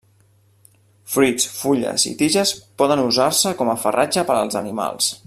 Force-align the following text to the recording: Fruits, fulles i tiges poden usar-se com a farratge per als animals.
Fruits, 1.15 1.45
fulles 1.57 2.07
i 2.13 2.15
tiges 2.23 2.55
poden 2.83 3.05
usar-se 3.05 3.55
com 3.63 3.73
a 3.75 3.79
farratge 3.85 4.29
per 4.31 4.39
als 4.39 4.63
animals. 4.65 5.17